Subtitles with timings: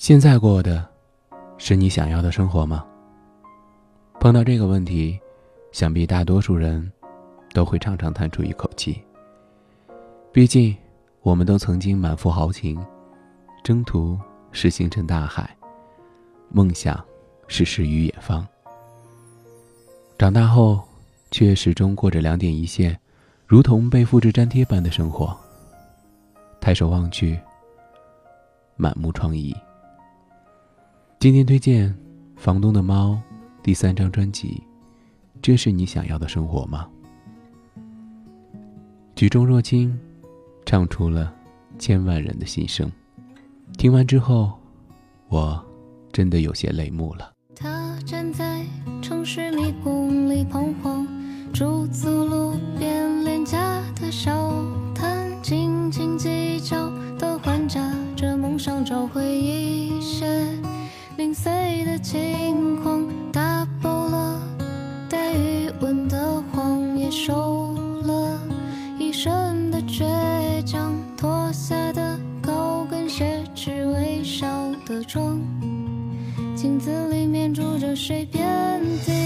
[0.00, 0.88] 现在过的，
[1.58, 2.86] 是你想要的生活吗？
[4.18, 5.20] 碰到这个问题，
[5.72, 6.90] 想必大多数人
[7.52, 8.98] 都会长长叹出一口气。
[10.32, 10.74] 毕竟，
[11.20, 12.82] 我们都曾经满腹豪情，
[13.62, 14.18] 征途
[14.52, 15.54] 是星辰大海，
[16.48, 16.98] 梦想
[17.46, 18.48] 是诗与远方。
[20.16, 20.82] 长大后，
[21.30, 22.98] 却始终过着两点一线，
[23.46, 25.36] 如同被复制粘贴般的生活。
[26.58, 27.38] 抬手望去，
[28.76, 29.54] 满目疮痍。
[31.20, 31.90] 今天推荐
[32.34, 33.10] 《房东的猫》
[33.62, 34.62] 第三张专辑，
[35.42, 36.88] 这是你想要的生活吗？
[39.14, 39.94] 举重若轻。
[40.64, 41.34] 唱出了
[41.78, 42.90] 千万人的心声。
[43.76, 44.52] 听完之后，
[45.28, 45.62] 我
[46.10, 47.30] 真的有些泪目了。
[47.54, 48.64] 他站在
[49.02, 51.06] 城市迷宫里彷徨，
[51.52, 54.32] 驻足路边廉价的小
[54.94, 60.26] 摊，斤斤计较的还价着梦想，找回一些
[61.20, 64.40] 零碎的轻狂，打破了
[65.06, 68.40] 带余温的谎，也收了
[68.98, 70.02] 一身的倔
[70.64, 74.48] 强，脱下的高跟鞋，只微笑
[74.86, 75.38] 的妆，
[76.56, 79.19] 镜子里面住着谁，遍地。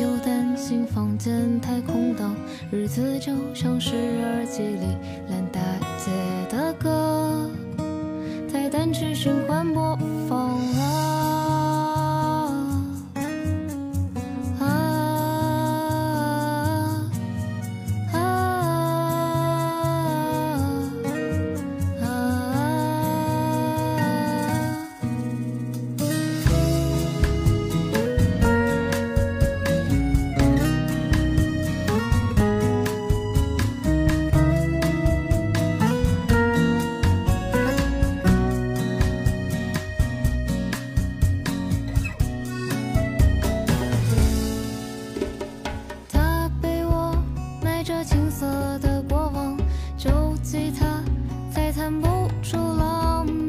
[0.00, 2.34] 又担心房间太空荡，
[2.70, 4.96] 日子就像是耳机里。
[5.28, 5.60] 烂大
[5.98, 6.10] 街
[6.48, 7.50] 的歌，
[8.50, 9.97] 在单曲循环播
[52.42, 53.47] 住浪漫。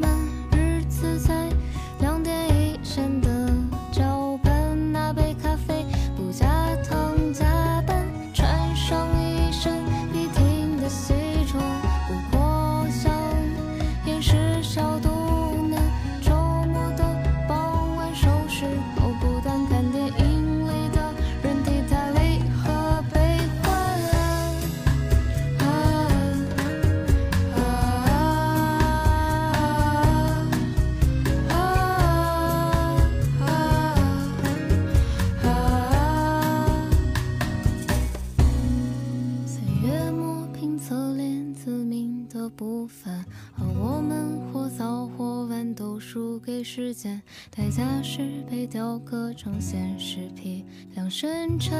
[42.39, 43.25] 的部分，
[43.57, 47.21] 而我们或早或晚都输给时间，
[47.53, 50.63] 代价是被雕刻成现实批
[50.95, 51.75] 量生产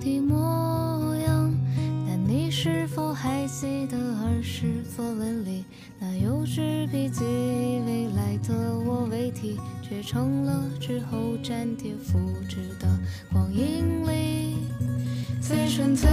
[0.00, 1.54] 的模样。
[2.08, 5.66] 但你是否还记得儿时作文里
[5.98, 7.22] 那幼稚笔记？
[7.86, 8.54] 未来的
[8.86, 12.88] 我为题，却成了之后粘贴复制的
[13.30, 14.56] 光阴里
[15.42, 16.08] 最纯粹。